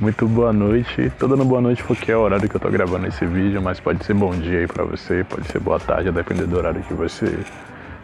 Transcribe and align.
Muito 0.00 0.28
boa 0.28 0.52
noite. 0.52 1.10
Tô 1.18 1.26
dando 1.26 1.44
boa 1.44 1.60
noite 1.60 1.82
porque 1.82 2.12
é 2.12 2.16
o 2.16 2.20
horário 2.20 2.48
que 2.48 2.54
eu 2.54 2.60
tô 2.60 2.70
gravando 2.70 3.08
esse 3.08 3.26
vídeo, 3.26 3.60
mas 3.60 3.80
pode 3.80 4.04
ser 4.04 4.14
bom 4.14 4.30
dia 4.30 4.60
aí 4.60 4.66
pra 4.68 4.84
você, 4.84 5.24
pode 5.24 5.48
ser 5.48 5.58
boa 5.58 5.80
tarde, 5.80 6.08
a 6.08 6.12
depender 6.12 6.46
do 6.46 6.56
horário 6.56 6.80
que 6.84 6.94
você 6.94 7.36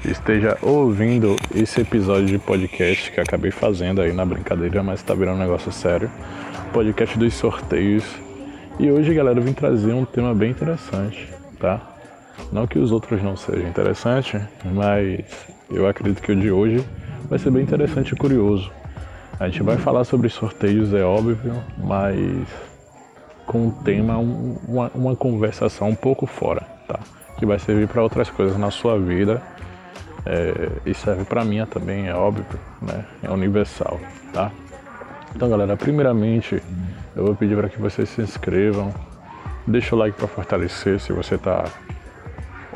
esteja 0.05 0.59
ouvindo 0.61 1.37
esse 1.55 1.83
episódio 1.83 2.27
de 2.27 2.39
podcast 2.39 3.13
que 3.13 3.21
acabei 3.21 3.53
fazendo 3.53 4.01
aí 4.01 4.13
na 4.13 4.27
brincadeira, 4.27 4.83
mas 4.83 5.05
tá 5.05 5.15
virando 5.15 5.37
um 5.37 5.41
negócio 5.41 5.71
sério. 5.71 6.11
Podcast 6.73 7.17
dos 7.17 7.33
sorteios. 7.35 8.05
E 8.81 8.91
hoje, 8.91 9.15
galera, 9.15 9.39
eu 9.39 9.43
vim 9.45 9.53
trazer 9.53 9.93
um 9.93 10.05
tema 10.05 10.35
bem 10.35 10.51
interessante, 10.51 11.33
tá? 11.61 11.81
Não 12.51 12.67
que 12.67 12.77
os 12.77 12.91
outros 12.91 13.23
não 13.23 13.37
sejam 13.37 13.69
interessantes, 13.69 14.43
mas 14.65 15.25
eu 15.71 15.87
acredito 15.87 16.21
que 16.21 16.33
o 16.33 16.37
de 16.37 16.51
hoje 16.51 16.85
vai 17.31 17.39
ser 17.39 17.53
bem 17.53 17.63
interessante 17.63 18.15
e 18.15 18.17
curioso. 18.17 18.69
A 19.39 19.49
gente 19.49 19.63
vai 19.63 19.77
falar 19.77 20.05
sobre 20.05 20.29
sorteios, 20.29 20.95
é 20.95 21.03
óbvio, 21.03 21.61
mas 21.77 22.47
com 23.47 23.67
um 23.67 23.71
tema, 23.71 24.17
um, 24.17 24.57
uma, 24.67 24.91
uma 24.95 25.17
conversação 25.17 25.89
um 25.89 25.95
pouco 25.95 26.25
fora, 26.25 26.63
tá? 26.87 27.01
Que 27.37 27.45
vai 27.45 27.59
servir 27.59 27.89
para 27.89 28.03
outras 28.03 28.31
coisas 28.31 28.57
na 28.57 28.71
sua 28.71 28.99
vida 28.99 29.43
é, 30.25 30.71
e 30.87 30.95
serve 30.95 31.25
para 31.25 31.45
mim 31.45 31.65
também, 31.67 32.07
é 32.09 32.15
óbvio, 32.15 32.47
né? 32.81 33.05
É 33.23 33.31
universal, 33.31 33.99
tá? 34.33 34.53
Então, 35.35 35.51
galera, 35.51 35.77
primeiramente 35.77 36.63
eu 37.17 37.25
vou 37.25 37.35
pedir 37.35 37.57
para 37.57 37.69
que 37.69 37.81
vocês 37.81 38.09
se 38.09 38.23
inscrevam, 38.23 38.95
deixa 39.67 39.97
o 39.97 39.99
like 39.99 40.17
para 40.17 40.29
fortalecer 40.29 41.01
se 41.01 41.13
você 41.13 41.35
está 41.35 41.65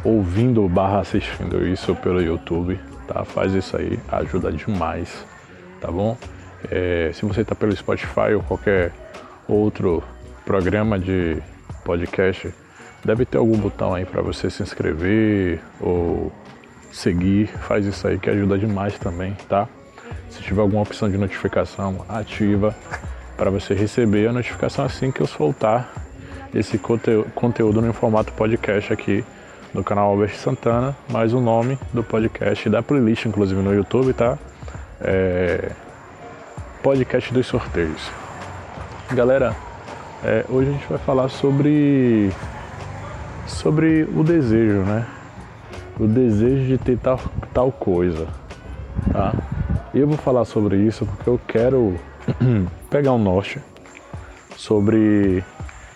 ouvindo 0.05 0.69
barra 0.69 1.01
assistindo 1.01 1.67
isso 1.67 1.95
pelo 1.95 2.21
YouTube, 2.21 2.79
tá? 3.07 3.25
Faz 3.25 3.55
isso 3.55 3.77
aí, 3.77 3.99
ajuda 4.11 4.51
demais, 4.51 5.25
tá 5.81 5.91
bom? 5.91 6.17
É, 6.71 7.11
se 7.15 7.25
você 7.25 7.43
está 7.43 7.55
pelo 7.55 7.75
Spotify 7.75 8.35
ou 8.35 8.43
qualquer 8.43 8.93
outro 9.47 10.03
programa 10.45 10.99
de 10.99 11.37
podcast, 11.85 12.53
deve 13.05 13.25
ter 13.25 13.39
algum 13.39 13.57
botão 13.57 13.95
aí 13.95 14.05
para 14.05 14.23
você 14.23 14.51
se 14.51 14.63
inscrever 14.63 15.61
ou 15.81 16.33
seguir. 16.93 17.47
Faz 17.47 17.87
isso 17.87 18.07
aí 18.07 18.19
que 18.19 18.29
ajuda 18.29 18.59
demais 18.59 18.99
também, 18.99 19.37
tá? 19.49 19.69
Se 20.31 20.43
tiver 20.43 20.61
alguma 20.61 20.83
opção 20.83 21.11
de 21.11 21.17
notificação, 21.17 22.05
ativa 22.09 22.75
para 23.37 23.51
você 23.51 23.73
receber 23.75 24.29
a 24.29 24.33
notificação 24.33 24.85
assim 24.85 25.11
que 25.11 25.21
eu 25.21 25.27
soltar 25.27 25.93
esse 26.55 26.79
conteúdo 26.79 27.81
no 27.81 27.93
formato 27.93 28.33
podcast 28.33 28.93
aqui 28.93 29.25
no 29.73 29.85
canal 29.85 30.11
Albert 30.11 30.35
Santana, 30.37 30.97
mais 31.11 31.33
o 31.35 31.41
nome 31.41 31.79
do 31.93 32.03
podcast 32.03 32.69
da 32.69 32.83
playlist, 32.83 33.27
inclusive 33.27 33.61
no 33.61 33.75
YouTube, 33.75 34.13
tá? 34.13 34.39
É, 35.01 35.71
podcast 36.83 37.33
dos 37.33 37.47
sorteios. 37.47 38.11
Galera, 39.13 39.57
é, 40.25 40.45
hoje 40.49 40.71
a 40.71 40.73
gente 40.73 40.87
vai 40.89 40.99
falar 40.99 41.29
sobre 41.29 42.31
sobre 43.47 44.05
o 44.15 44.23
desejo, 44.23 44.81
né? 44.81 45.07
O 45.99 46.07
desejo 46.07 46.67
de 46.67 46.79
ter 46.79 46.99
tal, 46.99 47.21
tal 47.53 47.73
coisa, 47.73 48.29
tá? 49.13 49.35
Eu 49.95 50.07
vou 50.07 50.17
falar 50.17 50.45
sobre 50.45 50.77
isso 50.77 51.07
porque 51.07 51.29
eu 51.29 51.41
quero 51.47 51.99
pegar 52.91 53.13
um 53.13 53.19
norte 53.19 53.61
sobre 54.57 55.43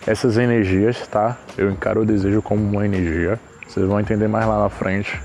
essas 0.05 0.37
energias, 0.37 1.07
tá? 1.07 1.37
Eu 1.57 1.71
encaro 1.71 2.01
o 2.01 2.05
desejo 2.05 2.41
como 2.41 2.61
uma 2.61 2.85
energia. 2.85 3.39
Vocês 3.67 3.85
vão 3.85 3.99
entender 3.99 4.27
mais 4.27 4.45
lá 4.45 4.59
na 4.59 4.69
frente, 4.69 5.21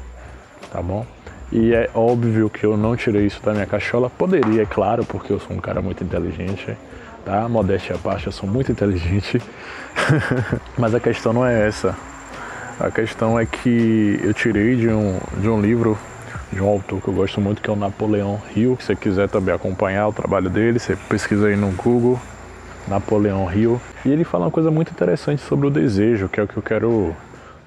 tá 0.71 0.81
bom? 0.81 1.05
E 1.51 1.73
é 1.73 1.89
óbvio 1.95 2.51
que 2.51 2.65
eu 2.65 2.77
não 2.77 2.95
tirei 2.95 3.27
isso 3.27 3.43
da 3.43 3.53
minha 3.53 3.67
cachola. 3.67 4.11
Poderia, 4.11 4.63
é 4.63 4.67
claro, 4.67 5.05
porque 5.05 5.33
eu 5.33 5.41
sou 5.41 5.57
um 5.57 5.61
cara 5.61 5.81
muito 5.81 6.05
inteligente, 6.05 6.77
tá? 7.25 7.49
Modéstia 7.49 7.97
à 7.97 7.99
parte, 7.99 8.27
eu 8.27 8.33
sou 8.33 8.49
muito 8.49 8.71
inteligente. 8.71 9.41
Mas 10.77 10.95
a 10.95 11.01
questão 11.01 11.33
não 11.33 11.47
é 11.47 11.67
essa. 11.67 11.97
A 12.79 12.91
questão 12.91 13.39
é 13.39 13.47
que 13.47 14.21
eu 14.23 14.35
tirei 14.35 14.77
de 14.77 14.89
um, 14.89 15.19
de 15.41 15.49
um 15.49 15.61
livro 15.61 15.99
de 16.53 16.63
um 16.63 16.69
autor 16.69 17.01
que 17.01 17.09
eu 17.09 17.15
gosto 17.15 17.41
muito, 17.41 17.61
que 17.61 17.69
é 17.69 17.73
o 17.73 17.77
Napoleão 17.77 18.41
Hill. 18.55 18.77
Se 18.81 18.87
você 18.87 18.97
quiser 18.97 19.29
também 19.29 19.55
acompanhar 19.55 20.09
o 20.09 20.13
trabalho 20.13 20.49
dele, 20.49 20.79
você 20.79 20.97
pesquisa 21.09 21.47
aí 21.47 21.57
no 21.57 21.71
Google, 21.73 22.21
Napoleão 22.87 23.53
Hill. 23.53 23.81
E 24.05 24.11
ele 24.11 24.25
fala 24.25 24.45
uma 24.45 24.51
coisa 24.51 24.71
muito 24.71 24.91
interessante 24.91 25.43
sobre 25.43 25.67
o 25.67 25.71
desejo, 25.71 26.29
que 26.29 26.41
é 26.41 26.43
o 26.43 26.49
que 26.49 26.57
eu 26.57 26.63
quero 26.63 27.17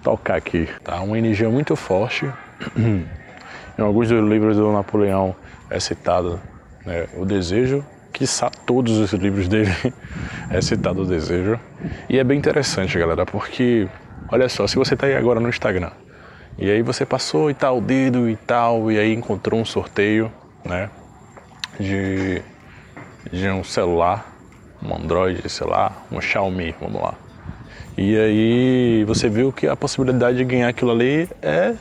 tocar 0.04 0.36
aqui. 0.36 0.68
Tá? 0.84 1.02
Uma 1.02 1.18
energia 1.18 1.50
muito 1.50 1.76
forte 1.76 2.30
Em 3.82 3.84
alguns 3.84 4.10
dos 4.10 4.30
livros 4.30 4.58
do 4.58 4.72
Napoleão 4.72 5.36
é 5.68 5.80
citado 5.80 6.40
né, 6.86 7.08
o 7.18 7.26
desejo, 7.26 7.84
que 8.14 8.26
todos 8.64 9.00
os 9.00 9.12
livros 9.14 9.48
dele 9.48 9.72
é 10.52 10.62
citado 10.62 11.02
o 11.02 11.06
desejo. 11.06 11.60
E 12.08 12.20
é 12.20 12.24
bem 12.24 12.38
interessante, 12.38 13.00
galera, 13.00 13.26
porque 13.26 13.90
olha 14.32 14.48
só, 14.48 14.68
se 14.68 14.76
você 14.76 14.94
está 14.94 15.08
aí 15.08 15.16
agora 15.16 15.40
no 15.40 15.50
Instagram 15.50 15.90
e 16.60 16.70
aí 16.70 16.84
você 16.84 17.08
passou 17.08 17.50
e 17.50 17.56
tal 17.56 17.82
dedo 17.82 18.30
e 18.30 18.36
tal 18.36 18.92
e 18.92 19.00
aí 19.00 19.16
encontrou 19.16 19.60
um 19.60 19.66
sorteio, 19.66 20.32
né, 20.64 20.88
de 21.80 22.40
de 23.32 23.50
um 23.50 23.64
celular, 23.64 24.32
um 24.84 24.96
Android, 24.96 25.50
sei 25.50 25.66
lá, 25.66 25.92
um 26.12 26.22
Xiaomi, 26.22 26.76
vamos 26.80 27.02
lá. 27.02 27.16
E 27.98 28.16
aí 28.16 29.04
você 29.06 29.28
viu 29.28 29.52
que 29.52 29.68
a 29.68 29.76
possibilidade 29.76 30.38
de 30.38 30.44
ganhar 30.44 30.68
aquilo 30.68 30.92
ali 30.92 31.28
é 31.42 31.74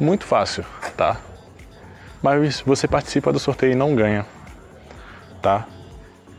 muito 0.00 0.24
fácil, 0.24 0.64
tá? 0.96 1.16
Mas 2.22 2.60
você 2.60 2.86
participa 2.86 3.32
do 3.32 3.38
sorteio 3.38 3.72
e 3.72 3.76
não 3.76 3.94
ganha, 3.94 4.24
tá? 5.42 5.66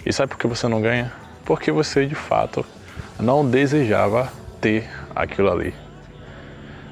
E 0.06 0.14
sabe 0.14 0.30
por 0.30 0.38
que 0.38 0.47
você 0.47 0.68
não 0.68 0.81
ganha? 0.81 1.12
Porque 1.46 1.72
você 1.72 2.06
de 2.06 2.16
fato 2.16 2.66
não 3.20 3.46
desejava 3.50 4.31
ter 4.62 4.90
aquilo 5.16 5.52
ali. 5.52 5.74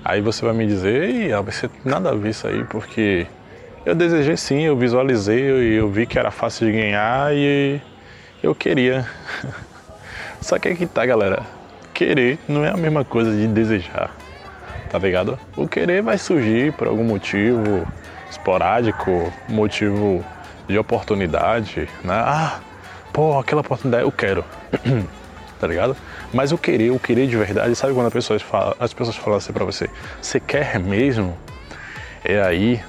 Aí 0.03 0.21
você 0.21 0.43
vai 0.45 0.53
me 0.53 0.65
dizer, 0.65 1.03
Ei, 1.03 1.31
você 1.43 1.69
nada 1.83 2.11
a 2.11 2.15
ver 2.15 2.29
isso 2.29 2.47
aí, 2.47 2.63
porque 2.65 3.27
eu 3.85 3.95
desejei 3.95 4.37
sim, 4.37 4.61
eu 4.61 4.75
visualizei 4.75 5.39
e 5.39 5.75
eu 5.75 5.89
vi 5.89 6.05
que 6.05 6.19
era 6.19 6.31
fácil 6.31 6.67
de 6.67 6.73
ganhar 6.73 7.33
e 7.33 7.81
eu 8.43 8.53
queria. 8.53 9.07
Só 10.41 10.59
que 10.59 10.67
aqui 10.67 10.85
tá, 10.85 11.05
galera. 11.05 11.43
Querer 11.93 12.37
não 12.47 12.63
é 12.63 12.69
a 12.69 12.77
mesma 12.77 13.03
coisa 13.03 13.31
de 13.31 13.47
desejar 13.47 14.11
tá 14.87 14.97
ligado? 14.97 15.37
O 15.55 15.67
querer 15.67 16.01
vai 16.01 16.17
surgir 16.17 16.73
por 16.73 16.87
algum 16.87 17.03
motivo 17.03 17.85
esporádico, 18.29 19.31
motivo 19.47 20.23
de 20.67 20.77
oportunidade, 20.77 21.89
né? 22.03 22.13
Ah, 22.13 22.59
pô, 23.13 23.39
aquela 23.39 23.61
oportunidade 23.61 24.03
eu 24.03 24.11
quero, 24.11 24.43
tá 25.59 25.67
ligado? 25.67 25.95
Mas 26.33 26.51
o 26.51 26.57
querer, 26.57 26.91
o 26.91 26.99
querer 26.99 27.27
de 27.27 27.37
verdade, 27.37 27.73
sabe 27.75 27.93
quando 27.93 28.07
as 28.07 28.13
pessoas 28.13 28.41
falam, 28.41 28.75
as 28.79 28.93
pessoas 28.93 29.15
falam 29.15 29.37
assim 29.37 29.53
pra 29.53 29.63
você, 29.63 29.89
você 30.21 30.39
quer 30.39 30.79
mesmo? 30.79 31.37
É 32.23 32.41
aí, 32.41 32.81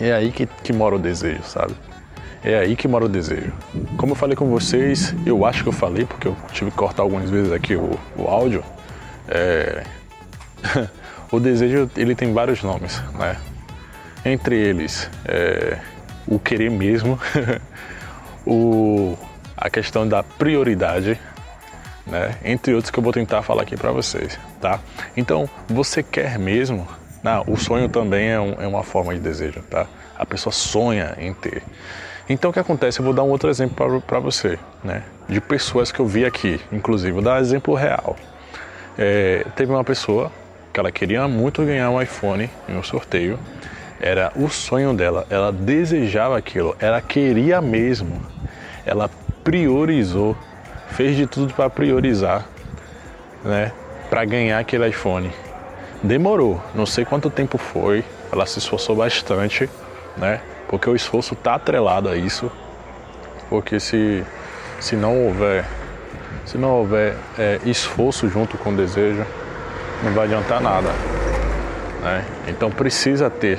é 0.00 0.12
aí 0.12 0.32
que, 0.32 0.46
que 0.46 0.72
mora 0.72 0.94
o 0.94 0.98
desejo, 0.98 1.42
sabe? 1.42 1.74
É 2.42 2.58
aí 2.58 2.76
que 2.76 2.86
mora 2.86 3.06
o 3.06 3.08
desejo. 3.08 3.52
Como 3.96 4.12
eu 4.12 4.16
falei 4.16 4.36
com 4.36 4.48
vocês, 4.50 5.14
eu 5.24 5.46
acho 5.46 5.62
que 5.62 5.68
eu 5.68 5.72
falei, 5.72 6.04
porque 6.04 6.28
eu 6.28 6.36
tive 6.52 6.70
que 6.70 6.76
cortar 6.76 7.02
algumas 7.02 7.30
vezes 7.30 7.50
aqui 7.52 7.74
o, 7.74 7.98
o 8.16 8.28
áudio. 8.28 8.62
É... 9.28 9.82
O 11.34 11.40
desejo 11.40 11.90
ele 11.96 12.14
tem 12.14 12.32
vários 12.32 12.62
nomes, 12.62 13.02
né? 13.18 13.36
Entre 14.24 14.56
eles, 14.56 15.10
é, 15.24 15.78
o 16.28 16.38
querer 16.38 16.70
mesmo, 16.70 17.18
o, 18.46 19.18
a 19.56 19.68
questão 19.68 20.06
da 20.06 20.22
prioridade, 20.22 21.18
né? 22.06 22.36
Entre 22.44 22.72
outros 22.72 22.92
que 22.92 22.98
eu 23.00 23.02
vou 23.02 23.12
tentar 23.12 23.42
falar 23.42 23.62
aqui 23.62 23.76
para 23.76 23.90
vocês, 23.90 24.38
tá? 24.60 24.78
Então, 25.16 25.50
você 25.68 26.04
quer 26.04 26.38
mesmo? 26.38 26.86
Não, 27.20 27.42
o 27.48 27.56
sonho 27.56 27.88
também 27.88 28.28
é, 28.28 28.38
um, 28.38 28.52
é 28.60 28.66
uma 28.68 28.84
forma 28.84 29.12
de 29.12 29.18
desejo, 29.18 29.60
tá? 29.62 29.88
A 30.16 30.24
pessoa 30.24 30.52
sonha 30.52 31.16
em 31.18 31.34
ter. 31.34 31.64
Então, 32.28 32.50
o 32.50 32.54
que 32.54 32.60
acontece? 32.60 33.00
Eu 33.00 33.04
vou 33.04 33.12
dar 33.12 33.24
um 33.24 33.30
outro 33.30 33.50
exemplo 33.50 34.00
para 34.00 34.20
você, 34.20 34.56
né? 34.84 35.02
De 35.28 35.40
pessoas 35.40 35.90
que 35.90 35.98
eu 35.98 36.06
vi 36.06 36.24
aqui, 36.24 36.60
inclusive, 36.70 37.10
vou 37.10 37.22
dar 37.22 37.38
um 37.38 37.40
exemplo 37.40 37.74
real. 37.74 38.14
É, 38.96 39.44
teve 39.56 39.72
uma 39.72 39.82
pessoa 39.82 40.30
que 40.74 40.80
ela 40.80 40.90
queria 40.90 41.28
muito 41.28 41.64
ganhar 41.64 41.88
um 41.88 42.02
iPhone 42.02 42.50
em 42.68 42.76
um 42.76 42.82
sorteio. 42.82 43.38
Era 44.00 44.32
o 44.34 44.48
sonho 44.48 44.92
dela, 44.92 45.24
ela 45.30 45.52
desejava 45.52 46.36
aquilo, 46.36 46.76
ela 46.80 47.00
queria 47.00 47.60
mesmo. 47.60 48.20
Ela 48.84 49.08
priorizou, 49.44 50.36
fez 50.88 51.16
de 51.16 51.28
tudo 51.28 51.54
para 51.54 51.70
priorizar, 51.70 52.44
né, 53.44 53.70
para 54.10 54.24
ganhar 54.24 54.58
aquele 54.58 54.88
iPhone. 54.88 55.30
Demorou, 56.02 56.60
não 56.74 56.84
sei 56.84 57.04
quanto 57.04 57.30
tempo 57.30 57.56
foi, 57.56 58.04
ela 58.32 58.44
se 58.44 58.58
esforçou 58.58 58.96
bastante, 58.96 59.70
né? 60.16 60.40
Porque 60.68 60.90
o 60.90 60.96
esforço 60.96 61.36
tá 61.36 61.54
atrelado 61.54 62.08
a 62.08 62.16
isso. 62.16 62.50
Porque 63.48 63.78
se 63.78 64.24
se 64.80 64.96
não 64.96 65.24
houver 65.24 65.64
se 66.44 66.58
não 66.58 66.70
houver 66.80 67.16
é, 67.38 67.60
esforço 67.64 68.28
junto 68.28 68.58
com 68.58 68.74
desejo, 68.74 69.24
não 70.02 70.12
vai 70.12 70.24
adiantar 70.24 70.60
nada. 70.60 70.88
Né? 72.02 72.24
Então 72.48 72.70
precisa 72.70 73.30
ter 73.30 73.58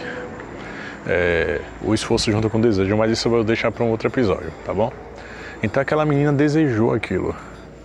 é, 1.08 1.62
o 1.82 1.94
esforço 1.94 2.32
junto 2.32 2.50
com 2.50 2.58
o 2.58 2.62
desejo, 2.62 2.96
mas 2.98 3.12
isso 3.12 3.28
eu 3.28 3.32
vou 3.32 3.44
deixar 3.44 3.72
para 3.72 3.84
um 3.84 3.90
outro 3.90 4.08
episódio, 4.08 4.52
tá 4.66 4.74
bom? 4.74 4.92
Então 5.62 5.82
aquela 5.82 6.06
menina 6.06 6.34
desejou 6.34 6.94
aquilo 6.94 7.36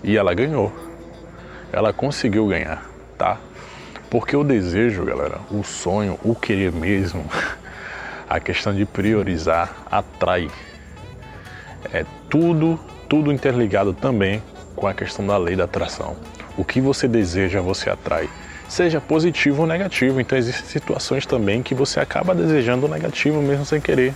e 0.03 0.17
ela 0.17 0.35
ganhou. 0.35 0.73
Ela 1.73 1.93
conseguiu 1.93 2.47
ganhar, 2.47 2.85
tá? 3.17 3.39
Porque 4.11 4.37
o 4.37 4.43
desejo, 4.43 5.05
galera, 5.05 5.39
o 5.51 5.63
sonho, 5.63 6.19
o 6.25 6.35
querer 6.35 6.73
mesmo, 6.73 7.25
a 8.29 8.41
questão 8.41 8.75
de 8.75 8.85
priorizar 8.85 9.73
atrai. 9.91 10.51
É 11.93 12.05
tudo, 12.29 12.79
tudo 13.09 13.33
interligado 13.33 13.95
também 13.95 14.43
com 14.75 14.87
a 14.87 14.95
questão 14.95 15.27
da 15.27 15.37
lei 15.39 15.57
da 15.57 15.65
atração. 15.65 16.17
O 16.57 16.65
que 16.65 16.81
você 16.81 17.07
deseja, 17.07 17.61
você 17.61 17.91
atrai. 17.91 18.29
Seja 18.69 19.01
positivo 19.01 19.63
ou 19.63 19.67
negativo. 19.67 20.21
Então 20.21 20.39
existem 20.39 20.67
situações 20.67 21.27
também 21.27 21.63
que 21.63 21.75
você 21.75 22.01
acaba 22.01 22.35
desejando 22.35 22.87
o 22.87 22.89
negativo 22.89 23.41
mesmo 23.43 23.65
sem 23.65 23.81
querer. 23.81 24.15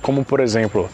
Como 0.00 0.24
por 0.24 0.40
exemplo, 0.40 0.88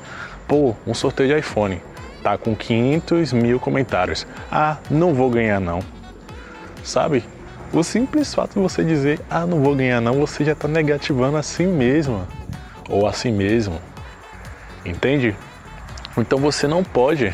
pô, 0.47 0.75
um 0.87 0.95
sorteio 0.95 1.29
de 1.29 1.39
iPhone. 1.39 1.81
Tá 2.23 2.37
com 2.37 2.55
500 2.55 3.33
mil 3.33 3.59
comentários. 3.59 4.27
Ah, 4.51 4.77
não 4.91 5.15
vou 5.15 5.31
ganhar 5.31 5.61
não. 5.61 5.81
Sabe? 6.83 7.25
O 7.73 7.85
simples 7.85 8.35
fato 8.35 8.55
de 8.55 8.61
você 8.61 8.83
dizer, 8.83 9.21
ah, 9.31 9.47
não 9.47 9.63
vou 9.63 9.77
ganhar 9.77 10.01
não, 10.01 10.15
você 10.15 10.45
já 10.45 10.53
está 10.53 10.67
negativando 10.67 11.37
a 11.37 11.43
si 11.43 11.63
mesmo 11.63 12.27
ou 12.89 13.07
a 13.07 13.13
si 13.13 13.31
mesmo. 13.31 13.81
Entende? 14.85 15.37
Então 16.17 16.39
você 16.39 16.67
não 16.67 16.83
pode 16.83 17.33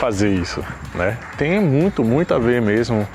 fazer 0.00 0.30
isso, 0.30 0.64
né? 0.94 1.18
Tem 1.36 1.60
muito, 1.60 2.02
muito 2.02 2.32
a 2.32 2.38
ver 2.38 2.62
mesmo 2.62 3.06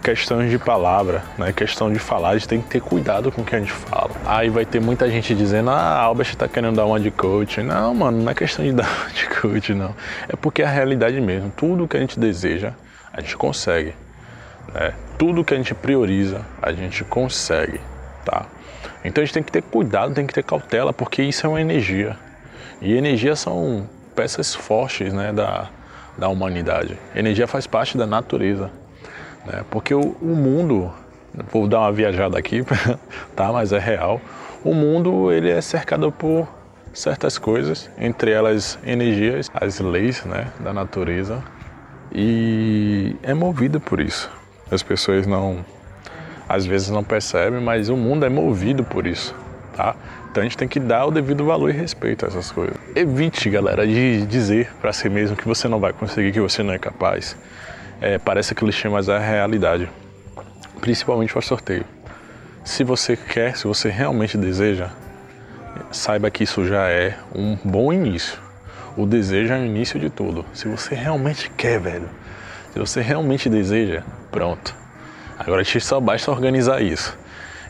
questões 0.00 0.48
de 0.48 0.60
palavra, 0.60 1.24
né? 1.36 1.52
Questão 1.52 1.92
de 1.92 1.98
falar, 1.98 2.30
a 2.30 2.32
gente 2.34 2.46
tem 2.46 2.60
que 2.60 2.68
ter 2.68 2.80
cuidado 2.80 3.32
com 3.32 3.42
o 3.42 3.44
que 3.44 3.56
a 3.56 3.58
gente 3.58 3.72
fala. 3.72 4.12
Aí 4.24 4.48
vai 4.48 4.64
ter 4.64 4.80
muita 4.80 5.10
gente 5.10 5.34
dizendo, 5.34 5.70
ah, 5.70 5.98
Albert 5.98 6.36
tá 6.36 6.46
querendo 6.46 6.76
dar 6.76 6.86
uma 6.86 7.00
de 7.00 7.10
coach. 7.10 7.60
Não, 7.64 7.92
mano, 7.92 8.22
não 8.22 8.30
é 8.30 8.34
questão 8.34 8.64
de 8.64 8.70
dar 8.72 8.86
uma 8.86 9.10
de 9.10 9.28
coach, 9.28 9.74
não. 9.74 9.92
É 10.28 10.36
porque 10.36 10.62
é 10.62 10.66
a 10.66 10.70
realidade 10.70 11.20
mesmo. 11.20 11.50
Tudo 11.50 11.88
que 11.88 11.96
a 11.96 12.00
gente 12.00 12.18
deseja, 12.18 12.74
a 13.12 13.20
gente 13.20 13.36
consegue. 13.36 13.92
Né? 14.72 14.94
Tudo 15.18 15.42
que 15.42 15.52
a 15.52 15.56
gente 15.56 15.74
prioriza, 15.74 16.46
a 16.62 16.70
gente 16.70 17.02
consegue, 17.02 17.80
tá? 18.24 18.46
Então 19.04 19.20
a 19.20 19.24
gente 19.24 19.34
tem 19.34 19.42
que 19.42 19.50
ter 19.50 19.62
cuidado, 19.62 20.14
tem 20.14 20.28
que 20.28 20.32
ter 20.32 20.44
cautela, 20.44 20.92
porque 20.92 21.22
isso 21.22 21.44
é 21.44 21.48
uma 21.48 21.60
energia. 21.60 22.16
E 22.80 22.94
energia 22.94 23.34
são 23.34 23.88
peças 24.14 24.54
fortes 24.54 25.12
né, 25.12 25.32
da, 25.32 25.68
da 26.20 26.28
humanidade. 26.28 26.98
Energia 27.16 27.46
faz 27.48 27.66
parte 27.66 27.96
da 27.96 28.06
natureza. 28.06 28.70
Né? 29.46 29.64
Porque 29.70 29.94
o, 29.94 30.16
o 30.20 30.36
mundo, 30.36 30.92
vou 31.50 31.66
dar 31.66 31.80
uma 31.80 31.92
viajada 31.92 32.38
aqui, 32.38 32.62
tá? 33.34 33.50
mas 33.50 33.72
é 33.72 33.78
real. 33.78 34.20
O 34.62 34.74
mundo 34.74 35.32
ele 35.32 35.50
é 35.50 35.60
cercado 35.62 36.12
por 36.12 36.46
certas 36.92 37.38
coisas, 37.38 37.88
entre 37.98 38.30
elas 38.30 38.78
energias, 38.84 39.50
as 39.54 39.80
leis 39.80 40.22
né, 40.24 40.48
da 40.60 40.72
natureza, 40.74 41.42
e 42.12 43.16
é 43.22 43.32
movido 43.32 43.80
por 43.80 44.00
isso. 44.00 44.30
As 44.70 44.82
pessoas 44.82 45.26
não, 45.26 45.64
às 46.46 46.66
vezes 46.66 46.90
não 46.90 47.02
percebem, 47.02 47.60
mas 47.60 47.88
o 47.88 47.96
mundo 47.96 48.26
é 48.26 48.28
movido 48.28 48.84
por 48.84 49.06
isso, 49.06 49.34
tá? 49.74 49.94
Então 50.30 50.42
a 50.42 50.44
gente 50.44 50.56
tem 50.56 50.68
que 50.68 50.78
dar 50.78 51.06
o 51.06 51.10
devido 51.10 51.44
valor 51.44 51.70
e 51.70 51.72
respeito 51.72 52.24
a 52.24 52.28
essas 52.28 52.52
coisas. 52.52 52.76
Evite, 52.94 53.50
galera, 53.50 53.84
de 53.84 54.24
dizer 54.26 54.70
para 54.80 54.92
si 54.92 55.08
mesmo 55.08 55.36
que 55.36 55.46
você 55.46 55.66
não 55.66 55.80
vai 55.80 55.92
conseguir, 55.92 56.30
que 56.30 56.40
você 56.40 56.62
não 56.62 56.72
é 56.72 56.78
capaz. 56.78 57.36
É, 58.00 58.16
parece 58.16 58.54
clichê, 58.54 58.88
mas 58.88 59.08
é 59.08 59.16
a 59.16 59.18
realidade. 59.18 59.90
Principalmente 60.80 61.32
para 61.32 61.42
sorteio. 61.42 61.84
Se 62.64 62.84
você 62.84 63.16
quer, 63.16 63.56
se 63.56 63.66
você 63.66 63.88
realmente 63.88 64.38
deseja, 64.38 64.90
saiba 65.90 66.30
que 66.30 66.44
isso 66.44 66.64
já 66.64 66.88
é 66.88 67.16
um 67.34 67.58
bom 67.64 67.92
início. 67.92 68.38
O 68.96 69.06
desejo 69.06 69.52
é 69.52 69.58
o 69.58 69.64
início 69.64 69.98
de 69.98 70.10
tudo. 70.10 70.46
Se 70.52 70.68
você 70.68 70.94
realmente 70.94 71.50
quer, 71.56 71.80
velho, 71.80 72.08
se 72.72 72.78
você 72.78 73.00
realmente 73.00 73.48
deseja, 73.48 74.04
pronto. 74.30 74.76
Agora 75.36 75.64
só 75.64 75.98
basta 75.98 76.30
organizar 76.30 76.80
isso. 76.80 77.18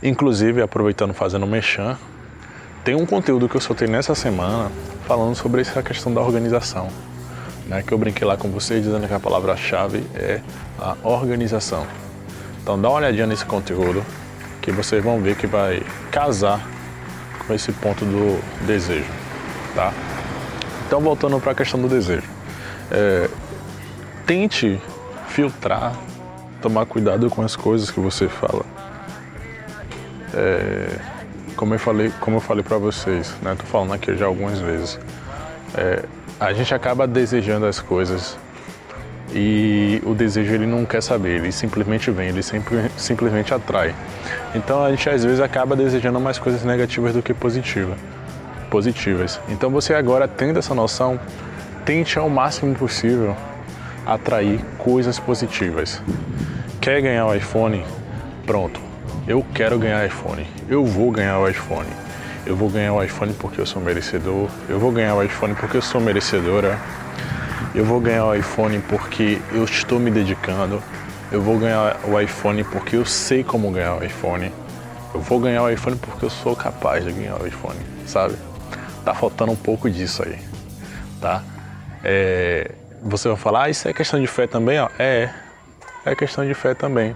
Inclusive, 0.03 0.61
aproveitando 0.61 1.13
fazendo 1.13 1.47
mexã, 1.47 1.97
tem 2.83 2.95
um 2.95 3.05
conteúdo 3.05 3.47
que 3.47 3.55
eu 3.55 3.61
soltei 3.61 3.87
nessa 3.87 4.15
semana 4.15 4.71
falando 5.07 5.35
sobre 5.35 5.61
essa 5.61 5.83
questão 5.83 6.13
da 6.13 6.21
organização. 6.21 6.89
Né, 7.67 7.83
que 7.83 7.93
eu 7.93 7.97
brinquei 7.97 8.27
lá 8.27 8.35
com 8.35 8.49
vocês 8.49 8.83
dizendo 8.83 9.07
que 9.07 9.13
a 9.13 9.19
palavra-chave 9.19 10.03
é 10.15 10.41
a 10.79 10.95
organização. 11.03 11.85
Então 12.61 12.79
dá 12.79 12.89
uma 12.89 12.97
olhadinha 12.97 13.25
nesse 13.25 13.45
conteúdo 13.45 14.03
que 14.61 14.71
vocês 14.71 15.03
vão 15.03 15.21
ver 15.21 15.35
que 15.35 15.47
vai 15.47 15.81
casar 16.11 16.67
com 17.45 17.53
esse 17.53 17.71
ponto 17.71 18.03
do 18.03 18.39
desejo, 18.65 19.09
tá? 19.73 19.93
Então 20.85 20.99
voltando 20.99 21.39
para 21.39 21.53
a 21.53 21.55
questão 21.55 21.81
do 21.81 21.87
desejo, 21.87 22.27
é, 22.91 23.29
tente 24.25 24.79
filtrar, 25.29 25.95
tomar 26.61 26.85
cuidado 26.85 27.29
com 27.29 27.41
as 27.41 27.55
coisas 27.55 27.89
que 27.89 27.99
você 27.99 28.27
fala. 28.27 28.65
É, 30.33 31.20
como 31.55 31.75
eu 31.75 31.79
falei, 31.79 32.11
como 32.19 32.37
eu 32.37 32.41
falei 32.41 32.63
para 32.63 32.77
vocês, 32.77 33.35
né? 33.41 33.55
Tô 33.57 33.65
falando 33.65 33.93
aqui 33.93 34.15
já 34.15 34.25
algumas 34.25 34.59
vezes. 34.59 34.99
É, 35.75 36.03
a 36.39 36.53
gente 36.53 36.73
acaba 36.73 37.07
desejando 37.07 37.65
as 37.65 37.79
coisas 37.79 38.37
e 39.33 40.01
o 40.05 40.13
desejo 40.13 40.53
ele 40.53 40.65
não 40.65 40.85
quer 40.85 41.01
saber, 41.01 41.39
ele 41.39 41.51
simplesmente 41.51 42.11
vem, 42.11 42.29
ele 42.29 42.43
sempre, 42.43 42.91
simplesmente 42.97 43.53
atrai. 43.53 43.95
Então 44.53 44.83
a 44.83 44.89
gente 44.89 45.09
às 45.09 45.23
vezes 45.23 45.39
acaba 45.39 45.75
desejando 45.75 46.19
mais 46.19 46.37
coisas 46.37 46.63
negativas 46.63 47.13
do 47.13 47.21
que 47.21 47.33
positivas. 47.33 47.97
Positivas. 48.69 49.39
Então 49.49 49.69
você 49.69 49.93
agora 49.93 50.27
tendo 50.27 50.59
essa 50.59 50.73
noção, 50.73 51.19
tente 51.85 52.17
ao 52.17 52.29
máximo 52.29 52.75
possível 52.75 53.35
atrair 54.05 54.59
coisas 54.77 55.19
positivas. 55.19 56.01
Quer 56.79 57.01
ganhar 57.01 57.27
o 57.27 57.35
iPhone? 57.35 57.85
Pronto. 58.45 58.90
Eu 59.27 59.45
quero 59.53 59.77
ganhar 59.77 60.05
iPhone. 60.05 60.47
Eu 60.67 60.85
vou 60.85 61.11
ganhar 61.11 61.39
o 61.39 61.47
iPhone. 61.47 61.89
Eu 62.45 62.55
vou 62.55 62.69
ganhar 62.69 62.93
o 62.93 63.03
iPhone 63.03 63.33
porque 63.33 63.61
eu 63.61 63.65
sou 63.65 63.81
merecedor. 63.81 64.49
Eu 64.67 64.79
vou 64.79 64.91
ganhar 64.91 65.15
o 65.15 65.23
iPhone 65.23 65.53
porque 65.53 65.77
eu 65.77 65.81
sou 65.81 66.01
merecedora. 66.01 66.79
Eu 67.75 67.85
vou 67.85 67.99
ganhar 67.99 68.25
o 68.25 68.35
iPhone 68.35 68.79
porque 68.89 69.39
eu 69.51 69.63
estou 69.63 69.99
me 69.99 70.09
dedicando. 70.09 70.81
Eu 71.31 71.41
vou 71.41 71.57
ganhar 71.57 71.99
o 72.05 72.19
iPhone 72.19 72.63
porque 72.63 72.95
eu 72.95 73.05
sei 73.05 73.43
como 73.43 73.71
ganhar 73.71 73.95
o 73.95 74.03
iPhone. 74.03 74.51
Eu 75.13 75.21
vou 75.21 75.39
ganhar 75.39 75.63
o 75.63 75.69
iPhone 75.69 75.95
porque 75.97 76.25
eu 76.25 76.29
sou 76.29 76.55
capaz 76.55 77.05
de 77.05 77.11
ganhar 77.11 77.41
o 77.41 77.45
iPhone, 77.45 77.79
sabe? 78.05 78.35
Tá 79.05 79.13
faltando 79.13 79.51
um 79.51 79.55
pouco 79.55 79.89
disso 79.89 80.23
aí, 80.23 80.37
tá? 81.19 81.43
É, 82.03 82.71
você 83.03 83.27
vai 83.27 83.37
falar, 83.37 83.63
ah, 83.63 83.69
isso 83.69 83.87
é 83.87 83.93
questão 83.93 84.19
de 84.19 84.27
fé 84.27 84.47
também? 84.47 84.79
Ó. 84.79 84.89
É, 84.97 85.29
é 86.05 86.15
questão 86.15 86.45
de 86.45 86.53
fé 86.53 86.73
também. 86.73 87.15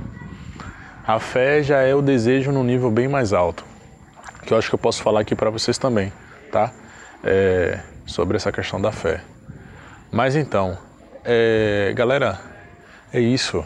A 1.07 1.19
fé 1.19 1.61
já 1.61 1.81
é 1.81 1.93
o 1.93 2.01
desejo 2.01 2.51
num 2.51 2.63
nível 2.63 2.89
bem 2.89 3.07
mais 3.07 3.31
alto, 3.31 3.63
que 4.43 4.51
eu 4.51 4.57
acho 4.57 4.69
que 4.69 4.73
eu 4.73 4.79
posso 4.79 5.03
falar 5.03 5.19
aqui 5.19 5.35
para 5.35 5.51
vocês 5.51 5.77
também, 5.77 6.11
tá? 6.51 6.71
É, 7.23 7.79
sobre 8.07 8.37
essa 8.37 8.51
questão 8.51 8.81
da 8.81 8.91
fé. 8.91 9.21
Mas 10.11 10.35
então, 10.35 10.75
é, 11.23 11.93
galera, 11.95 12.39
é 13.13 13.19
isso. 13.19 13.63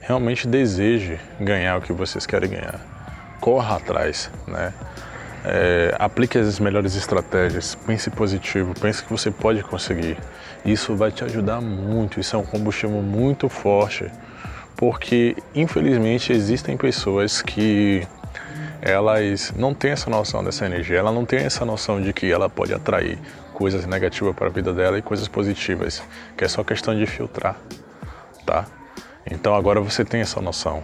Realmente 0.00 0.48
deseje 0.48 1.20
ganhar 1.38 1.78
o 1.78 1.80
que 1.80 1.92
vocês 1.92 2.26
querem 2.26 2.50
ganhar. 2.50 2.80
Corra 3.40 3.76
atrás, 3.76 4.28
né? 4.48 4.74
É, 5.44 5.94
aplique 6.00 6.36
as 6.36 6.58
melhores 6.58 6.96
estratégias, 6.96 7.76
pense 7.86 8.10
positivo, 8.10 8.74
pense 8.74 9.04
que 9.04 9.10
você 9.12 9.30
pode 9.30 9.62
conseguir. 9.62 10.18
Isso 10.64 10.96
vai 10.96 11.12
te 11.12 11.22
ajudar 11.22 11.60
muito, 11.60 12.18
isso 12.18 12.34
é 12.34 12.38
um 12.40 12.44
combustível 12.44 13.00
muito 13.02 13.48
forte, 13.48 14.10
porque 14.76 15.36
infelizmente 15.54 16.32
existem 16.32 16.76
pessoas 16.76 17.40
que 17.40 18.06
elas 18.82 19.52
não 19.56 19.74
têm 19.74 19.92
essa 19.92 20.10
noção 20.10 20.44
dessa 20.44 20.66
energia, 20.66 20.98
ela 20.98 21.10
não 21.10 21.24
tem 21.24 21.40
essa 21.40 21.64
noção 21.64 22.00
de 22.00 22.12
que 22.12 22.30
ela 22.30 22.48
pode 22.48 22.74
atrair 22.74 23.18
coisas 23.54 23.86
negativas 23.86 24.34
para 24.34 24.48
a 24.48 24.50
vida 24.50 24.72
dela 24.72 24.98
e 24.98 25.02
coisas 25.02 25.26
positivas, 25.26 26.02
que 26.36 26.44
é 26.44 26.48
só 26.48 26.62
questão 26.62 26.94
de 26.94 27.06
filtrar, 27.06 27.56
tá? 28.44 28.66
Então 29.28 29.54
agora 29.54 29.80
você 29.80 30.04
tem 30.04 30.20
essa 30.20 30.40
noção, 30.40 30.82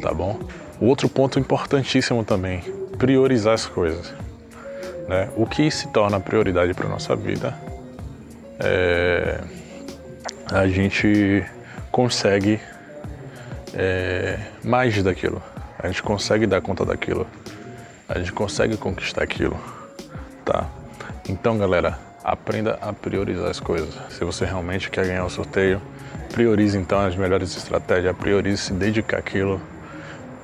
tá 0.00 0.12
bom? 0.12 0.40
Outro 0.80 1.08
ponto 1.08 1.38
importantíssimo 1.38 2.24
também, 2.24 2.62
priorizar 2.98 3.54
as 3.54 3.66
coisas. 3.66 4.12
Né? 5.06 5.28
O 5.36 5.46
que 5.46 5.70
se 5.70 5.88
torna 5.88 6.18
prioridade 6.18 6.72
para 6.72 6.88
nossa 6.88 7.14
vida 7.14 7.54
é, 8.58 9.40
a 10.50 10.66
gente 10.66 11.44
consegue 11.92 12.58
é, 13.74 14.38
mais 14.62 15.02
daquilo. 15.02 15.42
A 15.78 15.88
gente 15.88 16.02
consegue 16.02 16.46
dar 16.46 16.60
conta 16.60 16.84
daquilo. 16.84 17.26
A 18.08 18.18
gente 18.18 18.32
consegue 18.32 18.76
conquistar 18.76 19.22
aquilo, 19.22 19.58
tá? 20.44 20.66
Então, 21.28 21.58
galera, 21.58 21.98
aprenda 22.22 22.78
a 22.80 22.92
priorizar 22.92 23.50
as 23.50 23.60
coisas. 23.60 23.94
Se 24.10 24.24
você 24.24 24.44
realmente 24.44 24.90
quer 24.90 25.06
ganhar 25.06 25.24
o 25.24 25.30
sorteio, 25.30 25.80
priorize 26.32 26.76
então 26.76 27.00
as 27.00 27.16
melhores 27.16 27.56
estratégias, 27.56 28.16
priorize 28.16 28.62
se 28.62 28.72
dedicar 28.72 29.18
àquilo, 29.18 29.60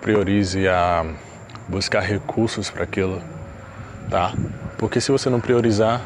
priorize 0.01 0.67
a 0.69 1.05
buscar 1.69 2.01
recursos 2.01 2.71
para 2.71 2.85
aquilo, 2.85 3.23
tá? 4.09 4.33
Porque 4.79 5.01
se 5.01 5.13
você 5.13 5.29
não 5.29 5.41
priorizar, 5.41 6.01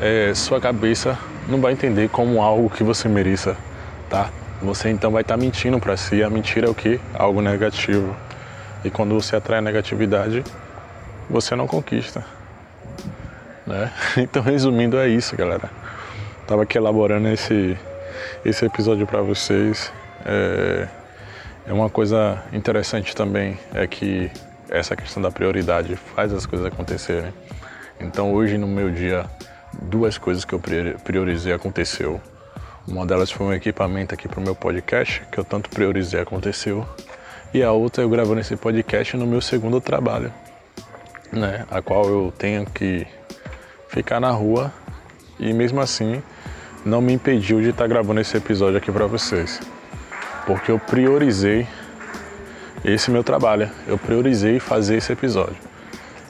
é, 0.00 0.32
sua 0.34 0.60
cabeça 0.60 1.18
não 1.48 1.60
vai 1.60 1.72
entender 1.72 2.08
como 2.08 2.42
algo 2.42 2.70
que 2.70 2.82
você 2.82 3.08
mereça, 3.08 3.56
tá? 4.08 4.30
Você 4.62 4.90
então 4.90 5.10
vai 5.10 5.22
estar 5.22 5.36
tá 5.36 5.40
mentindo 5.40 5.80
para 5.80 5.96
si. 5.96 6.22
A 6.22 6.30
mentira 6.30 6.68
é 6.68 6.70
o 6.70 6.74
que? 6.74 7.00
Algo 7.14 7.40
negativo. 7.40 8.14
E 8.84 8.90
quando 8.90 9.14
você 9.14 9.34
atrai 9.34 9.60
negatividade, 9.60 10.44
você 11.28 11.56
não 11.56 11.66
conquista. 11.66 12.24
Né? 13.66 13.90
Então, 14.16 14.42
resumindo, 14.42 14.98
é 14.98 15.08
isso, 15.08 15.36
galera. 15.36 15.68
Tava 16.46 16.62
aqui 16.62 16.78
elaborando 16.78 17.28
esse, 17.28 17.76
esse 18.44 18.64
episódio 18.64 19.06
para 19.06 19.20
vocês. 19.20 19.92
É, 20.24 20.86
é 21.66 21.72
uma 21.72 21.90
coisa 21.90 22.42
interessante 22.52 23.14
também 23.16 23.58
é 23.74 23.86
que 23.86 24.30
essa 24.70 24.94
questão 24.94 25.22
da 25.22 25.30
prioridade 25.30 25.96
faz 25.96 26.32
as 26.32 26.46
coisas 26.46 26.66
acontecerem. 26.66 27.32
Então, 28.00 28.32
hoje 28.32 28.58
no 28.58 28.66
meu 28.66 28.90
dia, 28.90 29.26
duas 29.80 30.18
coisas 30.18 30.44
que 30.44 30.52
eu 30.52 30.60
priorizei 31.04 31.52
aconteceu. 31.52 32.20
Uma 32.86 33.06
delas 33.06 33.30
foi 33.30 33.46
um 33.46 33.52
equipamento 33.52 34.12
aqui 34.12 34.26
para 34.26 34.40
o 34.40 34.42
meu 34.42 34.56
podcast, 34.56 35.22
que 35.30 35.38
eu 35.38 35.44
tanto 35.44 35.70
priorizei 35.70 36.20
aconteceu. 36.20 36.86
E 37.54 37.62
a 37.62 37.70
outra 37.70 38.02
eu 38.02 38.08
gravando 38.08 38.40
esse 38.40 38.56
podcast 38.56 39.16
no 39.16 39.26
meu 39.26 39.40
segundo 39.40 39.80
trabalho, 39.80 40.32
né? 41.32 41.64
A 41.70 41.80
qual 41.80 42.08
eu 42.08 42.32
tenho 42.36 42.66
que 42.66 43.06
ficar 43.88 44.18
na 44.18 44.30
rua 44.30 44.72
e 45.38 45.52
mesmo 45.52 45.80
assim 45.80 46.22
não 46.84 47.00
me 47.00 47.12
impediu 47.12 47.60
de 47.60 47.68
estar 47.68 47.86
gravando 47.86 48.20
esse 48.20 48.36
episódio 48.36 48.78
aqui 48.78 48.90
para 48.90 49.06
vocês. 49.06 49.60
Porque 50.44 50.72
eu 50.72 50.78
priorizei 50.78 51.68
esse 52.84 53.12
meu 53.12 53.22
trabalho, 53.22 53.70
eu 53.86 53.96
priorizei 53.96 54.58
fazer 54.58 54.96
esse 54.96 55.12
episódio. 55.12 55.56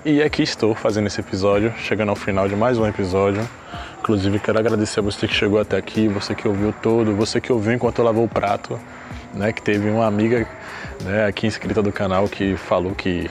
E 0.04 0.22
aqui 0.22 0.42
estou 0.42 0.74
fazendo 0.74 1.06
esse 1.06 1.20
episódio, 1.20 1.72
chegando 1.78 2.10
ao 2.10 2.16
final 2.16 2.46
de 2.46 2.54
mais 2.54 2.76
um 2.76 2.86
episódio. 2.86 3.48
Inclusive 4.12 4.40
quero 4.40 4.58
agradecer 4.58 5.00
a 5.00 5.02
você 5.02 5.26
que 5.26 5.32
chegou 5.32 5.58
até 5.58 5.78
aqui, 5.78 6.06
você 6.06 6.34
que 6.34 6.46
ouviu 6.46 6.70
todo, 6.82 7.16
você 7.16 7.40
que 7.40 7.50
ouviu 7.50 7.72
enquanto 7.72 8.00
eu 8.00 8.04
lavou 8.04 8.24
o 8.24 8.28
prato, 8.28 8.78
né? 9.32 9.54
Que 9.54 9.62
teve 9.62 9.88
uma 9.88 10.04
amiga 10.04 10.46
né, 11.02 11.24
aqui 11.24 11.46
inscrita 11.46 11.80
do 11.80 11.90
canal 11.90 12.28
que 12.28 12.54
falou 12.54 12.94
que 12.94 13.30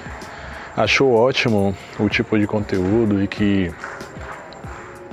achou 0.76 1.14
ótimo 1.14 1.78
o 2.00 2.10
tipo 2.10 2.36
de 2.40 2.48
conteúdo 2.48 3.22
e 3.22 3.28
que 3.28 3.72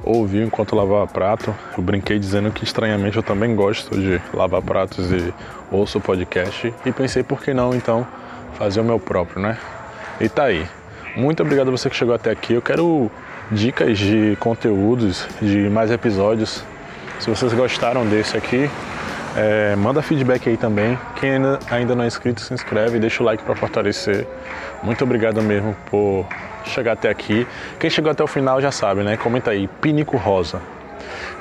ouviu 0.02 0.42
enquanto 0.42 0.74
lavava 0.74 1.06
prato. 1.06 1.54
Eu 1.76 1.82
brinquei 1.82 2.18
dizendo 2.18 2.50
que 2.50 2.64
estranhamente 2.64 3.18
eu 3.18 3.22
também 3.22 3.54
gosto 3.54 3.94
de 3.94 4.18
lavar 4.32 4.62
pratos 4.62 5.12
e 5.12 5.34
ouço 5.70 6.00
podcast 6.00 6.72
e 6.86 6.92
pensei 6.92 7.22
por 7.22 7.42
que 7.42 7.52
não 7.52 7.74
então 7.74 8.06
fazer 8.54 8.80
o 8.80 8.84
meu 8.84 8.98
próprio, 8.98 9.42
né? 9.42 9.58
E 10.18 10.30
tá 10.30 10.44
aí. 10.44 10.66
Muito 11.14 11.42
obrigado 11.42 11.68
a 11.68 11.72
você 11.72 11.90
que 11.90 11.96
chegou 11.96 12.14
até 12.14 12.30
aqui. 12.30 12.54
Eu 12.54 12.62
quero 12.62 13.10
dicas 13.50 13.98
de 13.98 14.36
conteúdos, 14.40 15.26
de 15.40 15.68
mais 15.68 15.90
episódios. 15.90 16.64
Se 17.18 17.28
vocês 17.28 17.52
gostaram 17.52 18.06
desse 18.06 18.36
aqui, 18.36 18.70
é, 19.36 19.74
manda 19.76 20.02
feedback 20.02 20.48
aí 20.48 20.56
também. 20.56 20.98
Quem 21.16 21.30
ainda, 21.70 21.94
não 21.94 22.04
é 22.04 22.06
inscrito, 22.06 22.40
se 22.40 22.52
inscreve, 22.52 22.98
deixa 22.98 23.22
o 23.22 23.26
like 23.26 23.42
para 23.42 23.54
fortalecer. 23.54 24.26
Muito 24.82 25.02
obrigado 25.02 25.42
mesmo 25.42 25.76
por 25.90 26.26
chegar 26.64 26.92
até 26.92 27.08
aqui. 27.08 27.46
Quem 27.78 27.90
chegou 27.90 28.10
até 28.10 28.22
o 28.22 28.26
final 28.26 28.60
já 28.60 28.70
sabe, 28.70 29.02
né? 29.02 29.16
Comenta 29.16 29.50
aí, 29.50 29.68
Pinico 29.80 30.16
Rosa. 30.16 30.60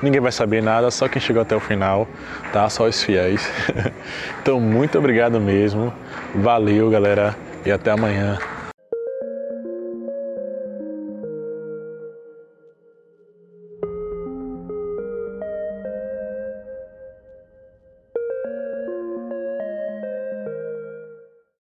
Ninguém 0.01 0.21
vai 0.21 0.31
saber 0.31 0.61
nada, 0.61 0.91
só 0.91 1.07
quem 1.07 1.21
chegou 1.21 1.41
até 1.41 1.55
o 1.55 1.59
final, 1.59 2.07
tá? 2.53 2.69
Só 2.69 2.85
os 2.85 3.01
fiéis. 3.03 3.49
então, 4.41 4.59
muito 4.59 4.97
obrigado 4.97 5.39
mesmo. 5.39 5.93
Valeu, 6.35 6.89
galera, 6.89 7.35
e 7.65 7.71
até 7.71 7.91
amanhã. 7.91 8.37